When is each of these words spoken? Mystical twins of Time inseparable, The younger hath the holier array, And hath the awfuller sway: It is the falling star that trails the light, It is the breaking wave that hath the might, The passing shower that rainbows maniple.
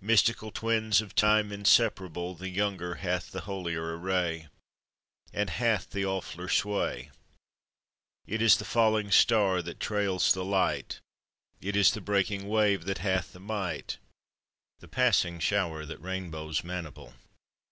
Mystical 0.00 0.50
twins 0.50 1.00
of 1.00 1.14
Time 1.14 1.52
inseparable, 1.52 2.34
The 2.34 2.48
younger 2.48 2.96
hath 2.96 3.30
the 3.30 3.42
holier 3.42 3.96
array, 3.96 4.48
And 5.32 5.50
hath 5.50 5.90
the 5.90 6.02
awfuller 6.02 6.50
sway: 6.50 7.12
It 8.26 8.42
is 8.42 8.56
the 8.56 8.64
falling 8.64 9.12
star 9.12 9.62
that 9.62 9.78
trails 9.78 10.32
the 10.34 10.44
light, 10.44 10.98
It 11.60 11.76
is 11.76 11.92
the 11.92 12.00
breaking 12.00 12.48
wave 12.48 12.86
that 12.86 12.98
hath 12.98 13.32
the 13.32 13.38
might, 13.38 13.98
The 14.80 14.88
passing 14.88 15.38
shower 15.38 15.86
that 15.86 16.02
rainbows 16.02 16.64
maniple. 16.64 17.14